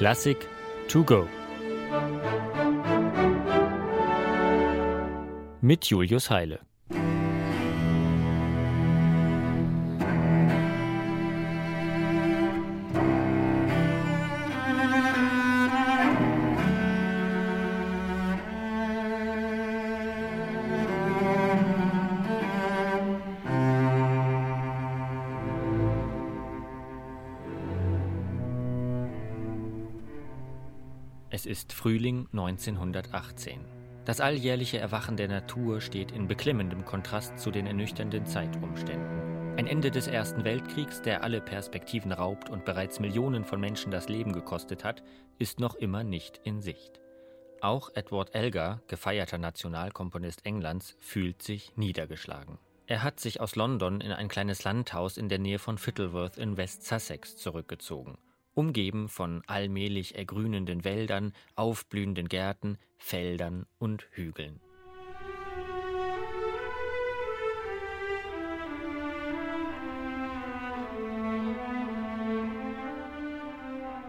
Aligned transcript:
Klassik 0.00 0.48
to 0.88 1.04
go. 1.04 1.28
Mit 5.60 5.84
Julius 5.84 6.30
Heile. 6.30 6.60
Es 31.32 31.46
ist 31.46 31.72
Frühling 31.72 32.26
1918. 32.32 33.60
Das 34.04 34.20
alljährliche 34.20 34.78
Erwachen 34.78 35.16
der 35.16 35.28
Natur 35.28 35.80
steht 35.80 36.10
in 36.10 36.26
beklemmendem 36.26 36.84
Kontrast 36.84 37.38
zu 37.38 37.52
den 37.52 37.68
ernüchternden 37.68 38.26
Zeitumständen. 38.26 39.56
Ein 39.56 39.68
Ende 39.68 39.92
des 39.92 40.08
Ersten 40.08 40.42
Weltkriegs, 40.42 41.02
der 41.02 41.22
alle 41.22 41.40
Perspektiven 41.40 42.10
raubt 42.10 42.50
und 42.50 42.64
bereits 42.64 42.98
Millionen 42.98 43.44
von 43.44 43.60
Menschen 43.60 43.92
das 43.92 44.08
Leben 44.08 44.32
gekostet 44.32 44.82
hat, 44.82 45.04
ist 45.38 45.60
noch 45.60 45.76
immer 45.76 46.02
nicht 46.02 46.40
in 46.42 46.60
Sicht. 46.62 47.00
Auch 47.60 47.90
Edward 47.94 48.34
Elgar, 48.34 48.82
gefeierter 48.88 49.38
Nationalkomponist 49.38 50.44
Englands, 50.44 50.96
fühlt 50.98 51.42
sich 51.42 51.76
niedergeschlagen. 51.76 52.58
Er 52.88 53.04
hat 53.04 53.20
sich 53.20 53.40
aus 53.40 53.54
London 53.54 54.00
in 54.00 54.10
ein 54.10 54.26
kleines 54.26 54.64
Landhaus 54.64 55.16
in 55.16 55.28
der 55.28 55.38
Nähe 55.38 55.60
von 55.60 55.78
Fittleworth 55.78 56.38
in 56.38 56.56
West 56.56 56.84
Sussex 56.84 57.36
zurückgezogen 57.36 58.18
umgeben 58.54 59.08
von 59.08 59.42
allmählich 59.46 60.16
ergrünenden 60.16 60.84
Wäldern, 60.84 61.32
aufblühenden 61.54 62.28
Gärten, 62.28 62.78
Feldern 62.98 63.66
und 63.78 64.06
Hügeln. 64.12 64.60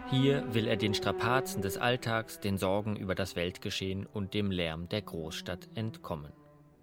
Hier 0.09 0.53
will 0.53 0.67
er 0.67 0.76
den 0.76 0.94
Strapazen 0.94 1.61
des 1.61 1.78
Alltags, 1.78 2.42
den 2.42 2.58
Sorgen 2.58 2.98
über 2.98 3.16
das 3.16 3.38
Weltgeschehen 3.38 4.05
und 4.05 4.33
dem 4.33 4.52
Lärm 4.52 4.89
der 4.89 5.02
Großstadt 5.03 5.70
entkommen. 5.76 6.33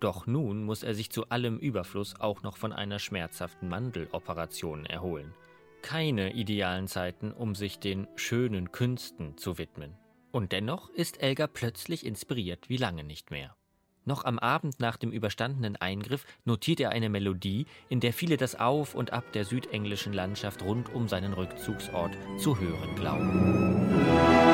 Doch 0.00 0.27
nun 0.27 0.65
muss 0.65 0.83
er 0.83 0.95
sich 0.95 1.11
zu 1.11 1.28
allem 1.28 1.59
Überfluss 1.59 2.19
auch 2.19 2.43
noch 2.43 2.56
von 2.56 2.72
einer 2.72 2.98
schmerzhaften 2.98 3.69
Mandeloperation 3.69 4.87
erholen– 4.87 5.34
keine 5.83 6.33
idealen 6.33 6.89
Zeiten, 6.89 7.33
um 7.33 7.55
sich 7.55 7.79
den 7.79 8.07
schönen 8.17 8.73
Künsten 8.73 9.37
zu 9.37 9.59
widmen. 9.59 9.95
Und 10.31 10.53
dennoch 10.53 10.91
ist 10.91 11.23
Elgar 11.23 11.48
plötzlich 11.48 12.05
inspiriert 12.05 12.69
wie 12.69 12.77
lange 12.77 13.05
nicht 13.05 13.31
mehr. 13.31 13.57
Noch 14.05 14.25
am 14.25 14.39
Abend 14.39 14.81
nach 14.81 14.97
dem 14.97 15.12
überstandenen 15.12 15.77
Eingriff 15.77 16.25
notiert 16.45 16.81
er 16.81 16.91
eine 16.91 17.11
Melodie, 17.11 17.67
in 17.91 18.01
der 18.01 18.15
viele 18.15 18.39
das 18.39 18.59
Auf 18.59 18.95
und 18.95 19.12
Ab 19.12 19.33
der 19.33 19.45
südenglischen 19.45 20.15
Landschaft 20.15 20.62
rund 20.62 20.95
um 20.95 21.09
seinen 21.09 21.34
Rückzugsort 21.34 22.17
zu 22.39 22.59
hören 22.59 22.95
glauben. 22.95 24.48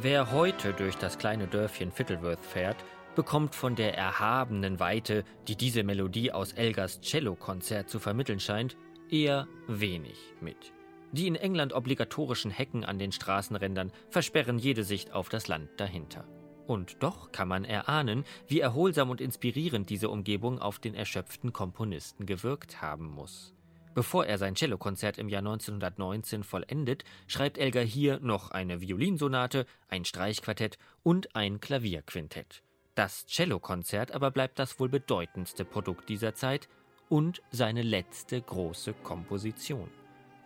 Wer 0.00 0.30
heute 0.30 0.74
durch 0.74 0.94
das 0.94 1.18
kleine 1.18 1.48
Dörfchen 1.48 1.90
Fittleworth 1.90 2.44
fährt, 2.44 2.76
bekommt 3.16 3.56
von 3.56 3.74
der 3.74 3.98
erhabenen 3.98 4.78
Weite, 4.78 5.24
die 5.48 5.56
diese 5.56 5.82
Melodie 5.82 6.30
aus 6.30 6.52
Elgars 6.52 7.00
Cellokonzert 7.00 7.88
zu 7.90 7.98
vermitteln 7.98 8.38
scheint, 8.38 8.76
eher 9.10 9.48
wenig 9.66 10.16
mit. 10.40 10.72
Die 11.10 11.26
in 11.26 11.34
England 11.34 11.72
obligatorischen 11.72 12.52
Hecken 12.52 12.84
an 12.84 13.00
den 13.00 13.10
Straßenrändern 13.10 13.90
versperren 14.08 14.60
jede 14.60 14.84
Sicht 14.84 15.12
auf 15.12 15.30
das 15.30 15.48
Land 15.48 15.68
dahinter. 15.78 16.28
Und 16.68 17.02
doch 17.02 17.32
kann 17.32 17.48
man 17.48 17.64
erahnen, 17.64 18.22
wie 18.46 18.60
erholsam 18.60 19.10
und 19.10 19.20
inspirierend 19.20 19.90
diese 19.90 20.10
Umgebung 20.10 20.60
auf 20.60 20.78
den 20.78 20.94
erschöpften 20.94 21.52
Komponisten 21.52 22.24
gewirkt 22.24 22.80
haben 22.80 23.06
muss. 23.10 23.52
Bevor 23.98 24.26
er 24.26 24.38
sein 24.38 24.54
Cellokonzert 24.54 25.18
im 25.18 25.28
Jahr 25.28 25.40
1919 25.40 26.44
vollendet, 26.44 27.02
schreibt 27.26 27.58
Elgar 27.58 27.82
hier 27.82 28.20
noch 28.20 28.52
eine 28.52 28.80
Violinsonate, 28.80 29.66
ein 29.88 30.04
Streichquartett 30.04 30.78
und 31.02 31.34
ein 31.34 31.58
Klavierquintett. 31.58 32.62
Das 32.94 33.26
Cellokonzert 33.26 34.12
aber 34.12 34.30
bleibt 34.30 34.60
das 34.60 34.78
wohl 34.78 34.88
bedeutendste 34.88 35.64
Produkt 35.64 36.08
dieser 36.10 36.36
Zeit 36.36 36.68
und 37.08 37.42
seine 37.50 37.82
letzte 37.82 38.40
große 38.40 38.92
Komposition. 39.02 39.90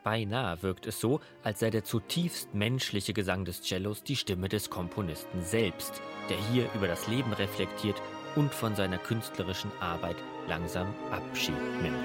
Beinahe 0.03 0.63
wirkt 0.63 0.87
es 0.87 0.99
so, 0.99 1.21
als 1.43 1.61
sei 1.61 1.69
der 1.69 1.85
zutiefst 1.85 2.55
menschliche 2.55 3.13
Gesang 3.13 3.45
des 3.45 3.61
Cellos 3.61 4.03
die 4.03 4.17
Stimme 4.17 4.49
des 4.49 4.71
Komponisten 4.71 5.43
selbst, 5.43 6.01
der 6.31 6.39
hier 6.51 6.71
über 6.75 6.89
das 6.89 7.07
Leben 7.07 7.35
reflektiert 7.35 8.01
und 8.37 8.55
von 8.55 8.75
seiner 8.75 8.99
künstlerischen 8.99 9.71
Arbeit 9.81 10.17
langsam 10.49 10.95
Abschied 11.11 11.55
nimmt. 11.83 11.97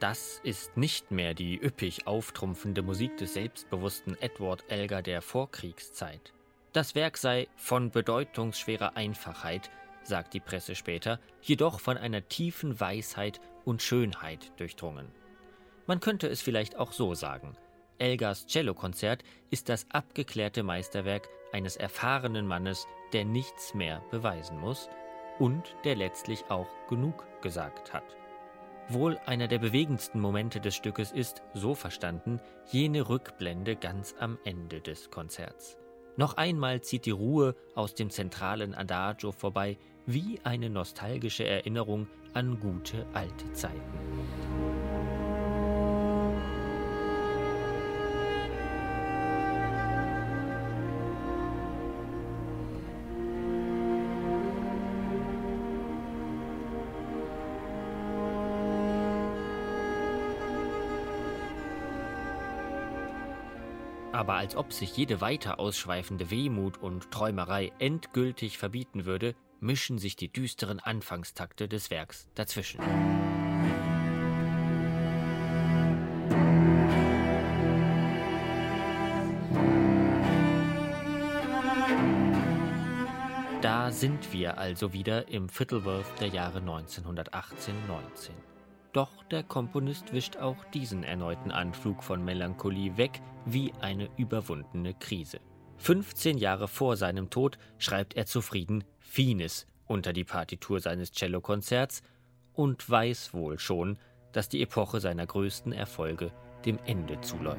Das 0.00 0.40
ist 0.44 0.76
nicht 0.76 1.10
mehr 1.10 1.34
die 1.34 1.56
üppig 1.60 2.06
auftrumpfende 2.06 2.82
Musik 2.82 3.16
des 3.16 3.34
selbstbewussten 3.34 4.16
Edward 4.20 4.64
Elgar 4.68 5.02
der 5.02 5.22
Vorkriegszeit. 5.22 6.32
Das 6.72 6.94
Werk 6.94 7.16
sei 7.16 7.48
von 7.56 7.90
bedeutungsschwerer 7.90 8.96
Einfachheit, 8.96 9.70
sagt 10.04 10.34
die 10.34 10.40
Presse 10.40 10.76
später, 10.76 11.18
jedoch 11.42 11.80
von 11.80 11.96
einer 11.96 12.28
tiefen 12.28 12.78
Weisheit 12.78 13.40
und 13.64 13.82
Schönheit 13.82 14.52
durchdrungen. 14.60 15.08
Man 15.88 15.98
könnte 15.98 16.28
es 16.28 16.42
vielleicht 16.42 16.76
auch 16.76 16.92
so 16.92 17.14
sagen. 17.14 17.56
Elgars 17.98 18.46
Cellokonzert 18.46 19.24
ist 19.50 19.68
das 19.68 19.86
abgeklärte 19.90 20.62
Meisterwerk 20.62 21.28
eines 21.50 21.76
erfahrenen 21.76 22.46
Mannes, 22.46 22.86
der 23.12 23.24
nichts 23.24 23.74
mehr 23.74 24.00
beweisen 24.12 24.60
muss 24.60 24.88
und 25.40 25.74
der 25.82 25.96
letztlich 25.96 26.44
auch 26.50 26.68
genug 26.88 27.24
gesagt 27.42 27.92
hat. 27.92 28.16
Wohl 28.90 29.18
einer 29.26 29.48
der 29.48 29.58
bewegendsten 29.58 30.18
Momente 30.18 30.60
des 30.60 30.74
Stückes 30.74 31.12
ist, 31.12 31.42
so 31.52 31.74
verstanden, 31.74 32.40
jene 32.70 33.08
Rückblende 33.08 33.76
ganz 33.76 34.14
am 34.18 34.38
Ende 34.44 34.80
des 34.80 35.10
Konzerts. 35.10 35.76
Noch 36.16 36.38
einmal 36.38 36.80
zieht 36.80 37.04
die 37.04 37.10
Ruhe 37.10 37.54
aus 37.74 37.94
dem 37.94 38.10
zentralen 38.10 38.74
Adagio 38.74 39.30
vorbei, 39.30 39.76
wie 40.06 40.40
eine 40.42 40.70
nostalgische 40.70 41.46
Erinnerung 41.46 42.08
an 42.32 42.58
gute 42.58 43.06
alte 43.12 43.52
Zeiten. 43.52 44.57
Aber 64.18 64.34
als 64.34 64.56
ob 64.56 64.72
sich 64.72 64.96
jede 64.96 65.20
weiter 65.20 65.60
ausschweifende 65.60 66.28
Wehmut 66.28 66.76
und 66.76 67.12
Träumerei 67.12 67.70
endgültig 67.78 68.58
verbieten 68.58 69.04
würde, 69.04 69.36
mischen 69.60 69.98
sich 69.98 70.16
die 70.16 70.28
düsteren 70.28 70.80
Anfangstakte 70.80 71.68
des 71.68 71.88
Werks 71.92 72.28
dazwischen. 72.34 72.80
Da 83.62 83.92
sind 83.92 84.32
wir 84.32 84.58
also 84.58 84.92
wieder 84.92 85.28
im 85.28 85.48
Fittleworth 85.48 86.18
der 86.18 86.26
Jahre 86.26 86.58
1918-19. 86.58 88.57
Doch 88.92 89.22
der 89.24 89.42
Komponist 89.42 90.12
wischt 90.12 90.36
auch 90.38 90.64
diesen 90.72 91.02
erneuten 91.02 91.50
Anflug 91.50 92.02
von 92.02 92.24
Melancholie 92.24 92.96
weg 92.96 93.20
wie 93.44 93.72
eine 93.80 94.08
überwundene 94.16 94.94
Krise. 94.94 95.40
15 95.76 96.38
Jahre 96.38 96.68
vor 96.68 96.96
seinem 96.96 97.30
Tod 97.30 97.58
schreibt 97.78 98.14
er 98.14 98.26
zufrieden 98.26 98.84
Finis 98.98 99.66
unter 99.86 100.12
die 100.12 100.24
Partitur 100.24 100.80
seines 100.80 101.12
Cellokonzerts 101.12 102.02
und 102.52 102.88
weiß 102.88 103.32
wohl 103.34 103.58
schon, 103.58 103.98
dass 104.32 104.48
die 104.48 104.62
Epoche 104.62 105.00
seiner 105.00 105.26
größten 105.26 105.72
Erfolge 105.72 106.32
dem 106.64 106.78
Ende 106.84 107.20
zuläuft. 107.20 107.58